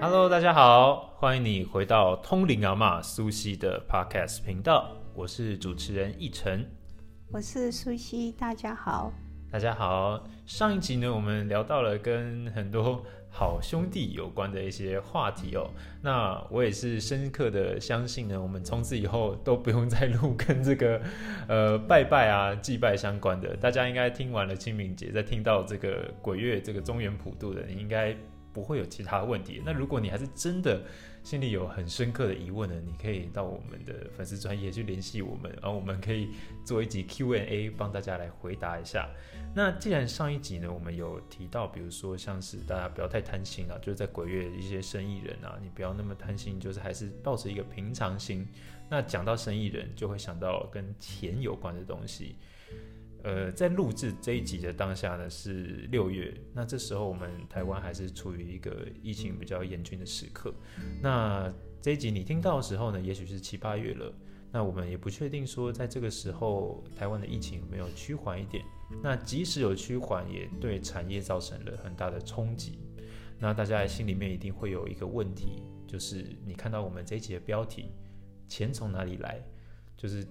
[0.00, 6.64] Hello，大家好，欢迎你回到通灵阿嬷苏西的 Podcast 频道，我是主持人奕晨。
[7.30, 9.12] 我是苏西，大家好。
[9.50, 15.70] 大家好，上一集呢，我们聊到了跟很多好兄弟有关的一些话题哦。
[16.02, 21.00] 那我也是深刻的相信呢，我们从此以后都不用再录跟这个
[21.48, 23.56] 呃拜拜啊、祭拜相关的。
[23.56, 28.14] 大家应该听完了清明节，再听到这个鬼月这个中原普渡的，你应该。
[28.58, 29.62] 不会有其他问题。
[29.64, 30.82] 那如果你还是真的
[31.22, 36.30] 心里有很深刻的疑问呢，你可以到我们的粉丝专业去联系我们，然后我们可以
[36.64, 39.08] 做一集 Q&A 帮大家来回答一下。
[39.54, 48.44] 那既然上一集呢，我们有提到，比如说像是大家不要太贪心啊，就是在鬼月一些生意人啊，你不要那么贪心，就是还是保持一个平常心。
[48.90, 52.34] 那讲到生意人，就会想到跟钱有关的东西。
[53.24, 56.32] 呃，在录制这一集的当下呢，是六月。
[56.54, 60.54] 那这时候我们台湾还是处于一个疫情比较严峻的时刻。
[61.02, 61.52] 那
[61.82, 64.12] 这一集你听到的时候呢，也许是七八月了。
[64.52, 68.64] 那我们也不确定说，在这个时候台湾的疫情有没有趋缓一点。
[69.02, 72.78] 那即使有趋缓，也对产业造成了很大的冲击。
[73.38, 77.90] 那大家心里面一定会有一个问题，就是你看到我们这一集的标题
[78.48, 79.42] “钱从哪里来”，
[79.98, 80.24] 就是。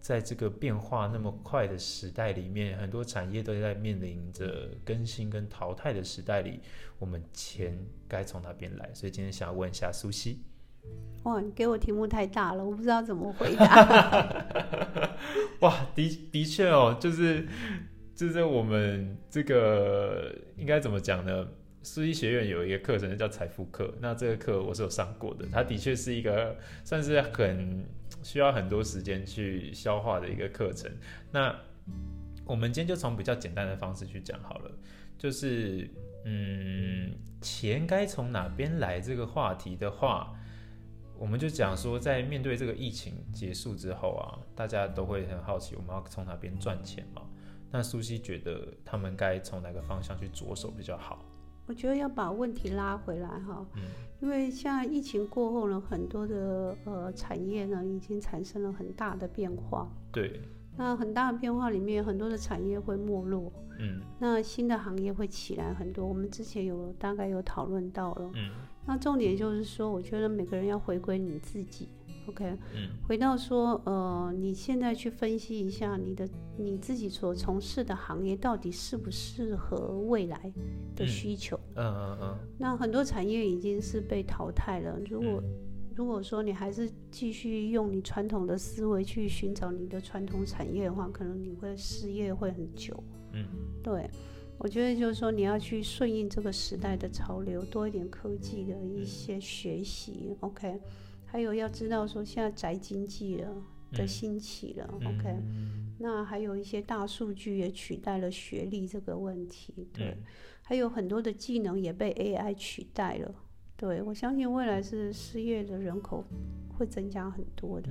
[0.00, 6.58] 在这个变化那么快的时代里面，很多产业都在面临着更新跟淘汰的时代里，
[6.98, 8.88] 我们钱该从哪边来？
[8.94, 10.42] 所以今天想要问一下苏西。
[11.24, 13.66] 哇，你给我题目太大了，我不知道怎么回答。
[15.60, 17.46] 哇，的的确哦，就是
[18.14, 21.46] 就是我们这个应该怎么讲呢？
[21.82, 27.84] 苏西学院有一个课程叫财富课，那这个课我是有上过的，它的确是一个算是很。
[28.22, 30.90] 需要很多时间去消化的一个课程。
[31.30, 31.54] 那
[32.44, 34.70] 我们今天就从比较简单的方式去讲好了，
[35.16, 35.88] 就是
[36.24, 40.34] 嗯，钱该从哪边来这个话题的话，
[41.16, 47.22] 我们就讲说，在面对这个疫情结束之后啊，大家都会很好奇，我们要从哪边赚钱嘛？
[47.70, 51.24] 那苏西觉得他们该从哪个方向去着手比较好？
[51.70, 53.64] 我觉得要把问题拉回来哈，
[54.20, 59.88] 因为现在疫情过后呢，很多的呃产业呢已经产生了很大的变化。
[60.10, 60.42] 对。
[60.76, 63.52] 那很大的变化里面，很多的产业会没落。
[63.78, 64.00] 嗯。
[64.18, 68.28] 那新的行业会起来很多，我们之前有大概有讨论到了。
[68.34, 68.50] 嗯。
[68.84, 71.88] 那重点就是说，我觉得每个人要回归你自己。
[72.30, 80.52] OK，嗯，回到说，呃，你现在去分析一下你的你自己所从事的行业到底适不适合未来
[80.94, 81.58] 的需求？
[81.74, 82.38] 嗯嗯嗯。
[82.58, 84.98] 那很多产业已经是被淘汰了。
[85.08, 85.42] 如果
[85.96, 93.02] 如果说你还是继续用你传统的思维去寻找你的传统产业的话，可能你会失业会很久。
[93.32, 93.44] 嗯，
[93.82, 94.08] 对，
[94.56, 100.36] 我觉得就是说你要去顺应这个时代的潮流，多一点科技的一些学习。
[100.40, 100.80] OK。
[101.30, 103.50] 还有要知道说，现在宅经济了
[103.92, 105.36] 的兴起了，OK，
[105.98, 110.16] 那还有一些大数据也取代了学历这个问题，对，
[110.62, 113.32] 还有很多的技能也被 AI 取代了，
[113.76, 116.24] 对我相信未来是失业的人口
[116.76, 117.90] 会增加很多的，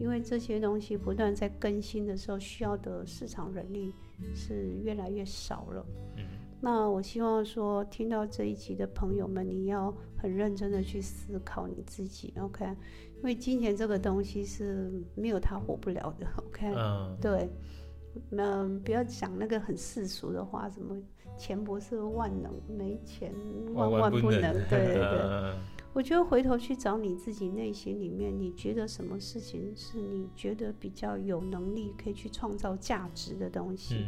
[0.00, 3.94] 因为这些东西不断在更新的时候，需要的市场人力
[4.34, 5.86] 是越来越少了。
[6.64, 12.64] 那我希望说，听到这一集的朋友们，你要很认真的去思考你自己，OK？
[13.16, 16.72] 因为金钱这个东西是没有它活不了的，OK？
[16.76, 17.50] 嗯，对，
[18.30, 20.96] 嗯，不要讲那个很世俗的话，什么
[21.36, 23.34] 钱不是万能，没钱
[23.74, 25.54] 万万不能，对 对对。
[25.94, 34.06] 我觉得回头去找你自己内心里面，你觉得什么事情是你觉得比较有能力可以去创造价值的东西？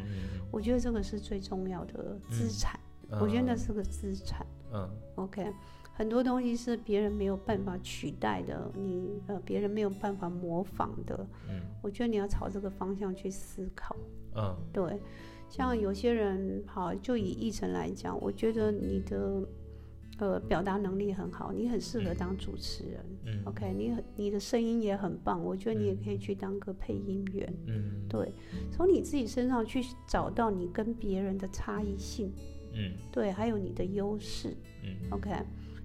[0.50, 2.80] 我觉得这个是最重要的资产。
[3.20, 4.46] 我觉得那是个资产。
[4.72, 5.52] 嗯，OK，
[5.92, 11.14] 很多东西是别人没有办法取代的，你呃别人没有办法模仿的。
[11.50, 13.94] 嗯，我觉得你要朝这个方向去思考。
[14.36, 14.98] 嗯，对，
[15.50, 19.46] 像有些人，好，就以议程来讲，我觉得你的。
[20.18, 23.04] 呃，表达能力很好，你很适合当主持人。
[23.26, 27.52] 嗯，OK，你很你的声音也很棒，我觉得你也可以去当个配音员。
[27.66, 28.32] 嗯，对，
[28.70, 32.32] 从你自己身上去找到你跟别人的差异性。
[32.74, 34.56] 嗯，对，还有你的优势。
[34.84, 35.30] 嗯，OK，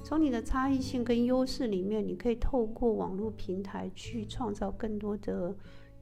[0.03, 5.55] 从你的差异性跟优势里面，你可以透过网络平台去创造更多的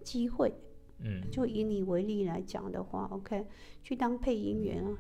[0.04, 0.54] 机会。
[1.00, 3.46] 嗯，就以你为例来讲的话，OK，
[3.84, 4.98] 去当配音员啊。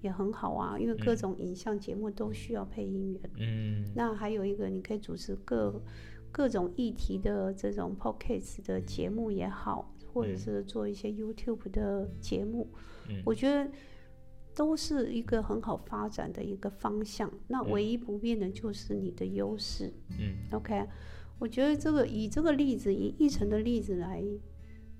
[0.00, 3.20] 也很好啊，因为各种影像节目都需要配音员。
[3.38, 5.82] 嗯，那还有一个，你可以主持各
[6.32, 12.68] 各种议题的这种 podcast 的节目也好，或者是做一些 YouTube 的节目。
[13.08, 13.70] 嗯，我觉得
[14.54, 17.30] 都是一个很好发展的一个方向。
[17.48, 19.92] 那唯一不变的就是你的优势。
[20.18, 20.86] 嗯，OK，
[21.38, 24.22] 我觉得这个以这个例子，以议程的例子来，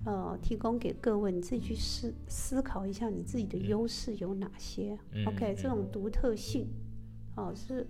[0.05, 6.67] 呃，提供给各位，你自己去思思考一下，你自己的优势有哪些？OK，这种独特性，
[7.35, 7.85] 哦，是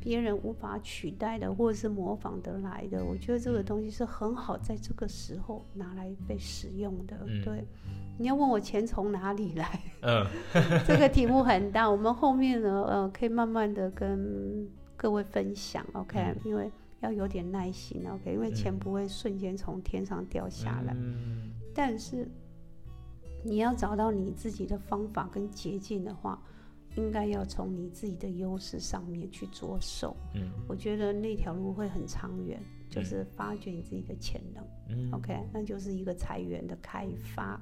[0.00, 3.02] 别人无法取代的，或者是模仿得来的。
[3.04, 7.16] 我觉得这个东西是很好在这个时候拿来被使用的。
[7.44, 7.64] 对。
[8.16, 9.80] 你要问我钱从哪里来？
[10.02, 10.24] 嗯，
[10.86, 16.32] 这个题目很大，我们后面呢，呃，可以慢慢的跟各位分享，OK？
[16.44, 18.32] 因为要有点耐心，OK？
[18.32, 22.28] 因为钱不会瞬间从天上掉下来，嗯，但是
[23.42, 26.42] 你要找到你自己的方法跟捷径的话，
[26.96, 32.60] 应该要从你自己的优势上面去着手，嗯，我觉得那条路会很长远。
[32.90, 37.60] 就是发掘你自己的潜能，OK，那就是一个财源的开发，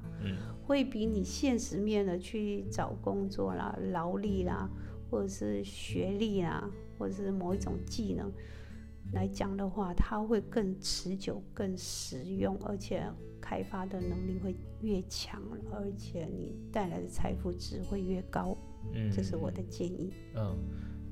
[0.66, 4.68] 会比你现实面的去找工作啦、劳力啦，
[5.10, 6.68] 或者是学历啦，
[6.98, 8.30] 或者是某一种技能
[9.12, 13.04] 来讲的话，它会更持久、更实用，而且
[13.40, 18.56] 开发的能力会越强，而且你带来的财富值会越高。
[18.94, 20.12] 嗯，这是我的建议。
[20.34, 20.56] 嗯。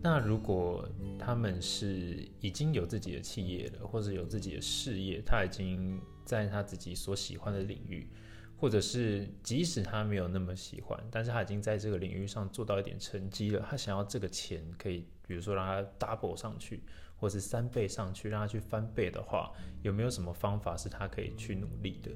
[0.02, 0.88] 那如果
[1.18, 8.08] 他们是已经有自己的企业了，或者有自己的事业，他已经在他自己所喜欢的领域，
[8.56, 16.82] 或者是即使他没有那么喜欢，但是他已经在这个领域上做到一点成绩了，他想要这个钱可以，比如说让他 double 上去，
[17.20, 19.52] 或是三倍上去，让他去翻倍的话，
[19.82, 22.10] 有没有什么方法是他可以去努力的？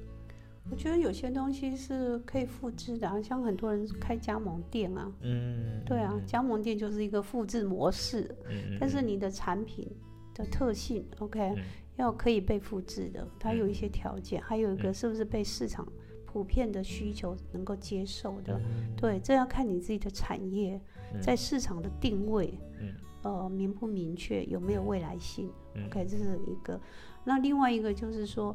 [0.71, 9.87] 我觉得有些东西是可以复制的，像很多人开加盟店啊，嗯，对啊，加盟店就是一个复制模式，嗯，但是你的产品
[10.33, 11.53] 的特性，OK，
[11.97, 15.87] 要可以被复制的，它有一些条件，还有一个是不是被市场
[16.35, 18.59] 普遍的需求能够接受的，
[18.97, 20.77] 对，这要看你自己的产业
[21.21, 22.93] 在市场的定位，嗯，
[23.23, 25.49] 呃，明不明确，有没有未来性
[25.87, 26.77] ，OK，这是一个，
[27.23, 28.53] 那另外一个就是说。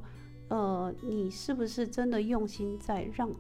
[0.50, 3.31] 呃，你是不是真的用心在让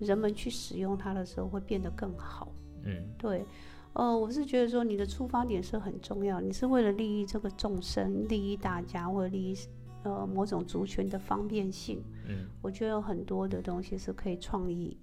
[0.00, 2.52] 人们去使用它的时候会变得更好？
[2.82, 3.44] 嗯，对。
[3.92, 9.54] 呃，我是觉得说你的出发点是很重要，你是为了利益这个众生，利益大家，或者利益
[10.02, 12.02] 呃某种族群的方便性。
[12.28, 14.96] 嗯，我觉得有很多的东西是可以创意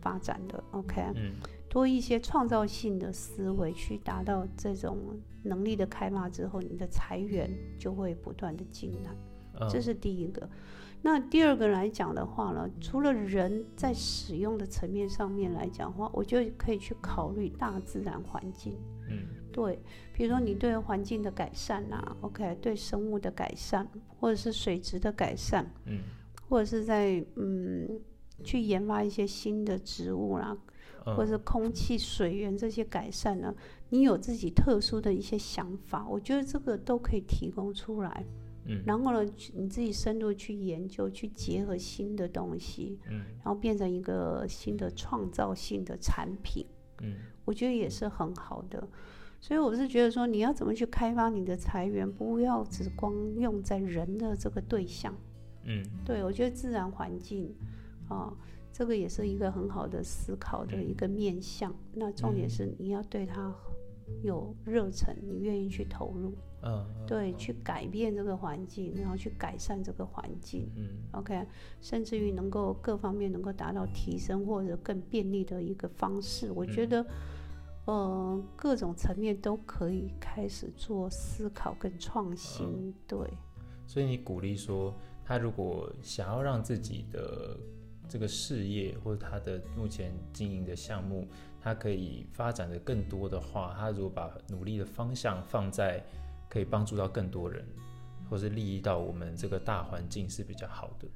[0.00, 0.62] 发展的。
[0.72, 1.34] OK，嗯，
[1.68, 4.98] 多一些创造性的思维去达到这种
[5.42, 9.10] 能力的开发之后，你的财源就会不断的进来。
[9.68, 10.48] 这是第一个，
[11.02, 18.76] 那第二个来讲的话呢，除了人在使用的层面上面来讲的话，我就可以去考虑大自然环境。
[19.08, 19.78] 嗯，对，
[20.14, 23.86] 比如说你对环境的改善啊，OK，对生物的改善，
[24.18, 26.00] 或者是水质的改善，嗯，
[26.48, 28.00] 或者是在嗯
[28.42, 30.56] 去研发一些新的植物啦，
[31.04, 33.54] 或者是空气、水源这些改善呢，
[33.90, 38.24] 你有自己特殊的一些想法，我觉得这个都可以提供出来。
[38.86, 46.64] 然后呢，你自己深入去研究，去结合新的东西，嗯，然后变成一个新的创造性的产品，
[47.02, 48.88] 嗯，我觉得也是很好的。
[49.40, 55.14] 所以我是觉得说，你要怎么去开发你的财源，不要只光用在人的这个对象，
[55.64, 57.54] 嗯，对我觉得自然环境
[58.08, 58.32] 啊，
[58.72, 61.74] 这个也是一个很好的思考的一个面向。
[61.92, 63.54] 那重点是你要对它
[64.22, 66.34] 有热忱，你愿意去投入。
[66.66, 71.46] 嗯，对，去改变这个环境，然后去改善这个环境，嗯，OK，
[71.82, 77.06] 甚至于能够各方面能够达到提升或者更便利的一个方式，我觉得，
[77.84, 83.18] 呃，各种层面都可以开始做思考跟创新，对。
[83.86, 87.58] 所以你鼓励说，他如果想要让自己的
[88.08, 91.28] 这个事业或者他的目前经营的项目，
[91.64, 96.04] 他可以发展的更多的话，他如果把努力的方向放在。
[96.46, 97.64] 可以帮助到更多人，
[98.30, 101.08] 或是利益到我们这个大环境是比较好的。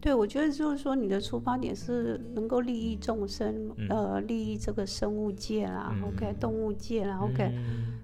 [0.00, 7.52] 对，我觉得就是说，你的出发点是能够利益众生，呃，利益这个生物界啦，OK，动物界啦，OK。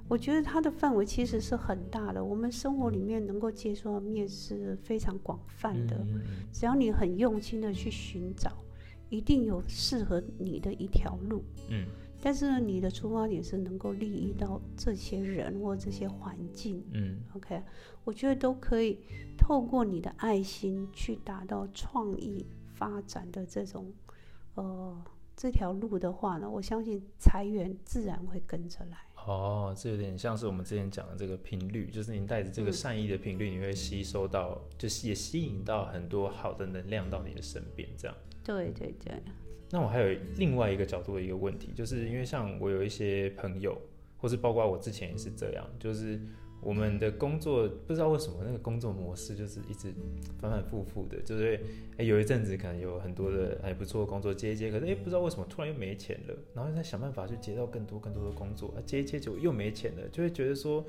[0.09, 5.97] 我觉得它的范围其实是很大的，我们生活里面能够接触的面是非常广泛的。
[6.53, 8.53] 只要你很用心的去寻找，
[9.09, 11.43] 一定有适合你的一条路。
[11.71, 11.87] 嗯。
[12.21, 17.63] 但是呢，你的出发点是能够利益到这些人或这些环境，嗯，OK，
[18.03, 18.99] 我觉得都可以
[19.39, 23.93] 透过你的爱心去达到创意发展的这种，
[24.57, 25.01] 呃，
[25.37, 28.99] 这条路的话呢，我相信财源自然会跟着来。
[29.29, 38.17] 哦，这有点像是我们之前讲的这个频率，就是你带着这个善意的频率，你会吸收到，就是也吸引到很多好的能量到你的身边，这样。
[38.43, 39.13] 对对对。
[39.71, 43.79] 那我还有另外一个角度的一个问题，就是因为像我有一些朋友，
[44.17, 46.19] 或是包括我之前也是这样，就是
[46.61, 49.93] 我们的工作不知道为什么那个工作模式就是一直
[50.41, 51.61] 反反复复的，就是
[51.97, 60.85] 哎有一阵子可能有很多的还不错的工作接一接，可是哎不知道为什么突然又没钱了，然后再想办法去接到更多更多的工作，啊接一接就又没钱了，就会觉得说。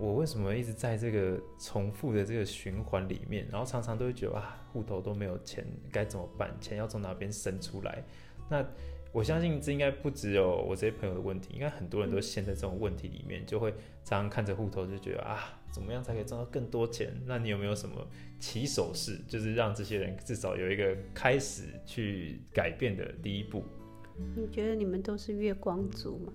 [0.00, 3.44] 我为什么一直在这个重复的这个循环里面？
[3.50, 6.56] 然后常常都会觉得啊，户头都没有钱，该怎么办？
[6.60, 8.04] 钱要从哪边生出来？
[8.48, 8.64] 那
[9.12, 13.70] 我相信这应该不只有我这些朋友的问题，应该很多人都陷在这种问题里面，就会
[14.04, 17.12] 常常看着户头就觉得啊，怎么样才可以赚到更多钱？
[17.26, 18.06] 那你有没有什么
[18.38, 23.64] 起手式，就是让这些人至少有一个开始去改变的第一步？
[24.36, 26.32] 你觉得你们都是月光族吗？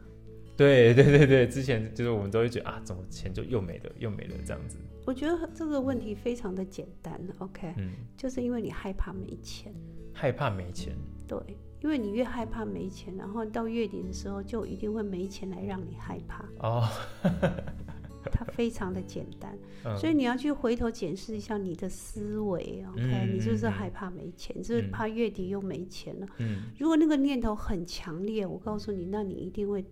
[0.56, 4.78] 对对对对，之前就是我们都会觉得啊，怎么钱就又没了又没了这样子。
[5.06, 9.74] 我觉得这个问题非常的简单，OK，嗯，就是因为你害怕没钱，
[10.14, 10.96] 害怕没钱，
[11.28, 11.38] 对，
[11.84, 16.88] 因为你越害怕没钱，然后到月底的时候就一定会没钱来让你害怕哦。
[18.32, 19.58] 它非常的简单，
[19.98, 26.28] 所以你要去回头检视一下你的思维，OK，你就是害怕没钱，就是怕月底又没钱了。
[26.38, 29.86] 嗯，如果那个念头很强烈，我告诉你，那你一定会。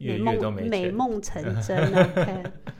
[0.00, 2.44] 美梦美梦成真，OK。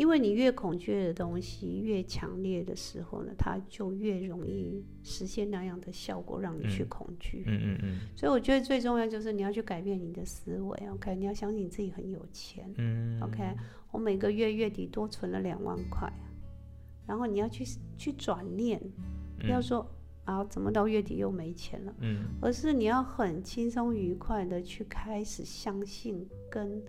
[0.00, 7.44] 因为你越恐惧的东西越强烈的时候呢，它就越容易实现那样的效果，让你去恐惧。
[7.46, 8.00] 嗯嗯嗯。
[8.16, 11.14] 所以我觉得最重要就是你要去改变你的思维，OK。
[11.14, 13.44] 你要相信你自己很有钱，嗯，OK。
[13.90, 16.10] 我每个月月底多存了两万块，
[17.06, 17.62] 然后你要去
[17.98, 18.80] 去转念，
[19.38, 19.86] 不要说。
[20.24, 21.94] 啊，怎么到月底又没钱了？
[22.00, 26.80] 嗯，而是你要很轻松愉快的去开始相信，跟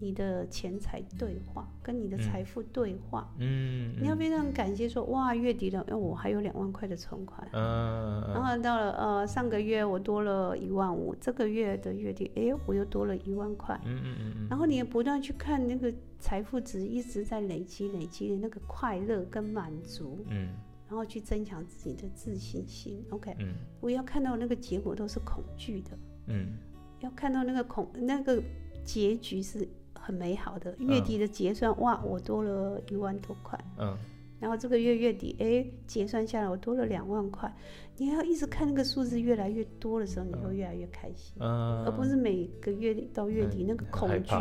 [0.00, 3.32] 你的钱财对话，跟你的财富对话。
[3.38, 7.46] 嗯，你要非常感谢说，哇，月底了，因为我还有两万块的存款。
[7.52, 13.80] 嗯，然后到了呃上个月我多了一万五，这个月的月底，哎，我又多了一万块。
[13.84, 14.46] 嗯嗯嗯嗯。
[14.48, 20.24] 然后你也不断去看那个财富值一直在累积累积的那个快乐跟满足。
[20.28, 20.48] 嗯。
[20.88, 25.90] 然后去增强自己的自信心，OK，嗯，不要看到那个结果都是恐惧的，
[26.26, 26.48] 嗯，
[26.98, 28.42] 要看到那个恐那个
[28.84, 29.68] 结局是
[30.00, 30.74] 很美好的。
[30.78, 33.96] 月底的结算，哇，我多了一万多块，嗯，
[34.40, 37.54] 然后这个月月底，哎，结算下来我多了两万块。
[37.96, 44.34] 你要一直看那个数字越来越多的时候，你会越来越开心，嗯，而不是每个月到月底那个恐惧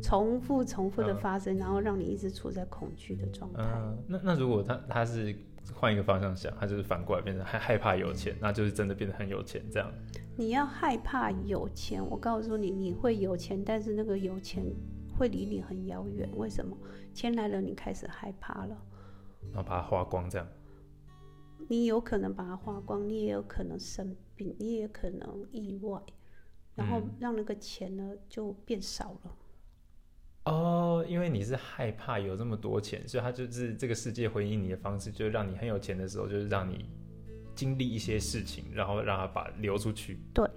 [0.00, 3.62] 重复重复的发生，然后让你一直处在恐惧的状态。
[4.06, 5.36] 那那如果他他是。
[5.72, 9.92] 换一个方向想，他就是反过来变成害害怕有钱，那就是真的变得很有钱这样。
[10.36, 14.64] 你要害怕有钱，我告诉你，你会有钱，但是那个有钱
[15.16, 16.28] 会离你很遥远。
[16.36, 16.76] 为什么？
[17.12, 18.76] 钱来了，你开始害怕了，
[19.52, 20.46] 然后把它花光这样。
[21.68, 26.00] 你有可能把它花光，你也有可能生病，你也可能意外，
[26.74, 29.36] 然后让那个钱呢就变少了。
[30.44, 36.86] 哦，因为你是害怕有这么多钱，所以他就是这个世界回应你的方式，就是让你很有钱的时候，就是让你
[37.54, 40.18] 经历一些事情，然后让他把流出去。
[40.34, 40.48] 对。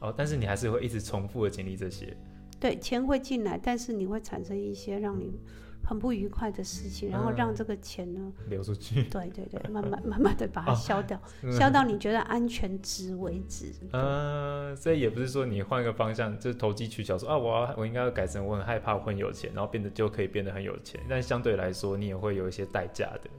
[0.00, 2.16] 哦，但是你还是会一直重复的经历这些。
[2.58, 5.38] 对，钱会进来，但是你会产生一些让你。
[5.86, 9.04] 很不愉快的事情，然后让这个钱呢流出去。
[9.08, 11.16] 对对对，慢慢慢慢的把它消掉，
[11.56, 13.72] 消到你觉得安全值为止。
[13.92, 23.30] 嗯，所以也不是说你换一个方向，就是投机取巧，说啊，我要我应该要改成我很害怕我很有钱，然后变得就可以变得很有钱，但相对来说你也会有一些代价的。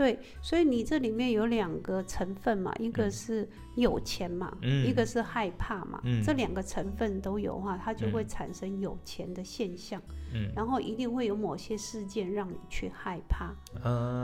[0.00, 10.00] 对，所以你这里面有两个成分嘛，一个是有钱嘛，一个是害怕嘛，这两个成分都有的话，它就会产生有钱的现象。
[10.32, 13.54] 嗯，然后一定会有某些事件让你去害怕，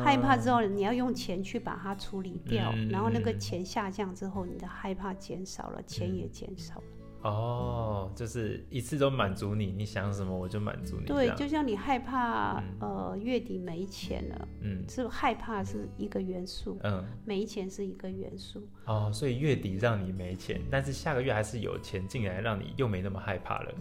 [0.03, 6.83] 害怕之后你要用钱去把它处理掉，然后那个钱下降之后，你的害怕减少了，钱也减少了。
[7.29, 11.07] 哦，就是一次都满足你，你想什么我就满足你。
[11.07, 18.67] 对，就像你害怕呃月底没钱了，嗯，是害怕是一个元素，嗯，没钱是一个元素。
[18.85, 23.75] 哦，所以月底让你没钱，但是下个月还是有钱进来，让你又没那么害怕了。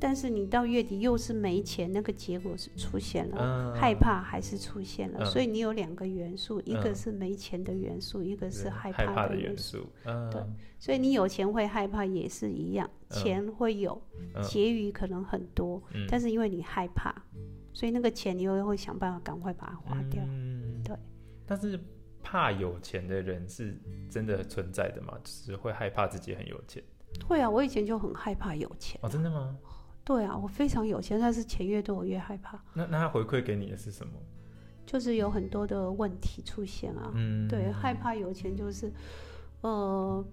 [0.00, 9.86] 但是你到月底又是没钱，那个结果是出现了，害怕还是出现了，所以你有两个元素，一个是没钱的元素，一个是害怕的元素。
[10.32, 10.42] 对，
[10.78, 14.00] 所以你有钱会害怕也是一样，钱会有，
[14.42, 17.14] 结余可能很多，但是因为你害怕，
[17.74, 20.22] 所以那个钱你又会想办法赶快把它花掉。
[20.82, 20.96] 对，
[21.44, 21.78] 但是
[22.22, 23.78] 怕有钱的人是
[24.08, 25.12] 真的存在的吗？
[25.22, 26.82] 就是会害怕自己很有钱？
[27.26, 28.98] 会啊，我以前就很害怕有钱。
[29.02, 29.56] 哦，真的吗？
[30.10, 32.60] 对啊，我非常有钱，但是钱越多我越害怕。
[32.74, 34.12] 那那他回馈给你的是什么？
[34.84, 37.12] 就是有很多的问题出现啊。
[37.14, 38.92] 嗯，对，害怕有钱就是，
[39.60, 40.24] 呃，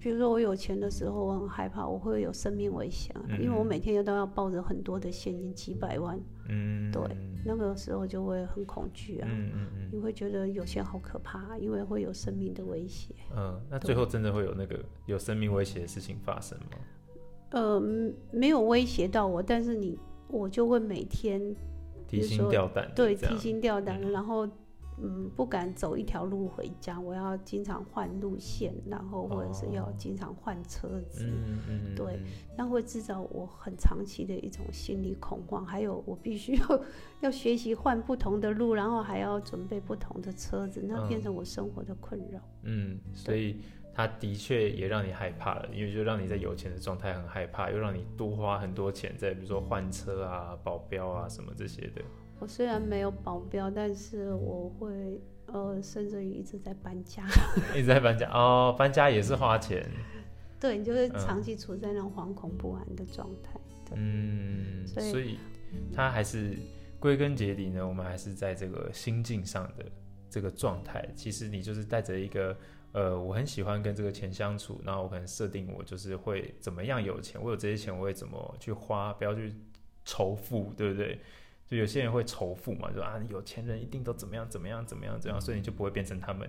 [0.00, 6.18] 比如说我有钱的时候，我很害怕我会有生命危险，因为我每天都要抱着很多的现金，几百万。
[6.48, 7.02] 嗯，对，
[7.44, 9.28] 那个时候就会很恐惧啊。
[9.30, 13.14] 嗯嗯嗯，你会觉得有钱好可怕，因为会有生命的威胁。
[13.36, 16.78] 嗯，那最后真的会有那个有生命威胁的事情发生吗？
[17.50, 17.80] 呃，
[18.30, 21.54] 没有威胁到我，但是你我就会每天
[22.06, 24.48] 提心吊胆，对，提心吊胆的，然后。
[25.00, 31.24] 嗯，不敢走一条路回家，我要经常换路线，然后或者是要经常换车子，
[31.94, 32.18] 对，
[32.56, 35.64] 那会制造我很长期的一种心理恐慌。
[35.64, 36.82] 还有，我必须 要
[37.20, 42.40] 要学习换不同的路，然后还要准备不同的车子，那变成我生活的困扰。
[42.64, 43.60] 嗯，所以
[43.98, 52.02] 他的确也让你害怕了，因为就让你在有钱的状态很害怕，又让你多花很多钱在比如说换车啊、保镖啊什么这些的。
[52.38, 57.24] 我虽然没有保镖，但是我会呃，甚至于一直在搬家，
[57.74, 59.84] 一直在搬家哦，搬家也是花钱。
[60.60, 63.58] 对，你就是长期处在那种惶恐不安的状态。
[63.96, 65.40] 嗯，所以
[65.92, 66.56] 他还是
[67.00, 69.84] 归根结底呢，我们还是在这个心境上的
[70.30, 71.04] 这个状态。
[71.16, 72.56] 其实你就是带着一个
[72.92, 79.52] 呃，我很喜欢跟这个钱相处，然后我可能设定我就是会怎么样有钱，我有这些钱我会怎么去花，不要去
[80.04, 81.20] 仇富，对不对？
[81.66, 86.48] 就有些人会仇富嘛，就啊，有钱人一定都怎么样怎么样怎么样怎样，所以你就不会变成他们。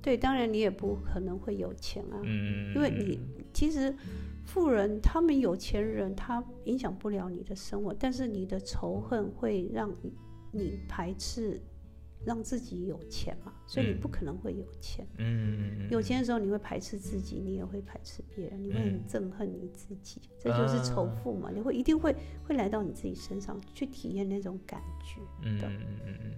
[0.00, 3.20] 对，当然你也不可能会有钱啊，嗯，因为你
[3.52, 3.94] 其实
[4.46, 9.94] 富人他们有钱人他影响不了你的生活，但是你的仇恨会让
[10.50, 11.60] 你排斥。
[12.24, 15.06] 让自己有钱嘛，所以你不可能会有钱。
[15.18, 21.50] 嗯，有钱的时候你会排斥自己，你也会排斥别人，你会很憎恨你自己，这就是仇富嘛。
[21.50, 25.20] 你会一定会会来到你自己身上去体验那种感觉。
[25.42, 26.32] 嗯嗯嗯嗯。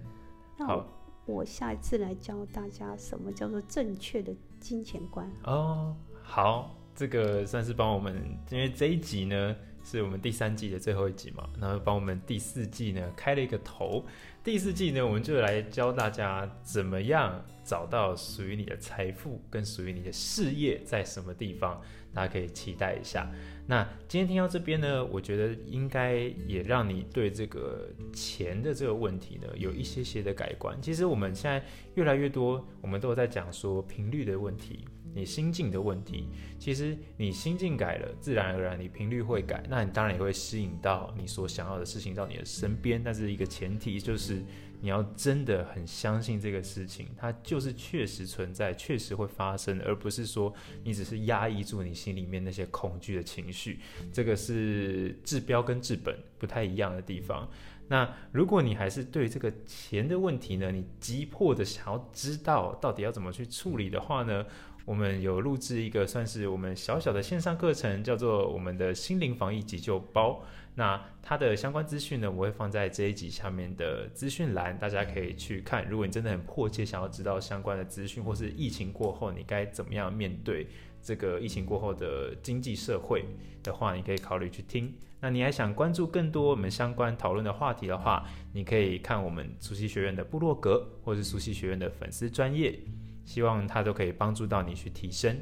[0.57, 0.85] 那
[1.25, 5.29] 我下一次来教大家什么叫做正确的金钱观。
[5.43, 8.15] 哦，好，这个算是帮我们，
[8.51, 14.05] 因为这一集呢是我们第三季的最后一集嘛，然后帮我们第四季呢开了一个头。
[14.43, 21.81] 第四季呢，我们就来教大家怎么样找到属于你的财富跟属于你的事业在什么地方，
[22.13, 23.25] 大家可以期待一下。
[23.65, 30.77] 那今天听到这边呢，我觉得应该也让你对这个钱的这个问题呢有一些些的改观。
[30.81, 34.85] 其实我们现在越来越多，我们都有在讲说频率的问题。
[35.13, 36.27] 你心境的问题，
[36.59, 43.01] 其实你心境改了，自然而然你频率会改，那你当然也会吸引到你所想要的事情到你的身边。
[43.03, 44.43] 但是一个前提就是
[44.81, 53.79] 你要真的很相信这个事情，它就是确实存在，确实会发生，而不是说你只是压抑住你心里面那些恐惧的情绪。
[54.11, 57.49] 这个是治标跟治本不太一样的地方。
[57.89, 64.45] 那如果你还是对这个钱的问题呢，你急迫的想要知道到底要怎么去处理的话呢？
[64.85, 70.43] 我们有录制一个算是我们小小的线上课程，叫做我们的心灵防疫急救包。
[70.75, 75.87] 那它的相关资讯呢，我会放在这一集下面的资讯栏，大家可以去看。
[75.87, 80.67] 如果你真的很迫切想要知道相关的资讯，或是疫情过后你该怎么样面对
[81.01, 83.23] 这个疫情过后的经济社会
[83.61, 84.91] 的话，你可以考虑去听。
[85.21, 92.77] 那你还想关注更多我们相关讨论的话题的话，你可以看我们熟悉学院的部落格，或是熟悉学院的粉丝专业。
[93.25, 95.37] 希望它都可以帮助到你去提升。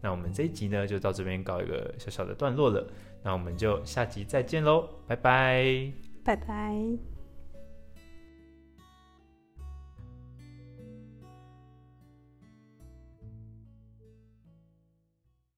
[0.00, 2.86] 那我们这一集呢，就到这边搞一个小小的段落了。
[3.22, 5.92] 那我们就下集再见喽，拜拜，
[6.24, 7.15] 拜拜。